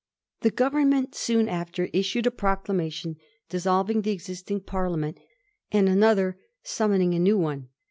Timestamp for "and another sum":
5.71-6.93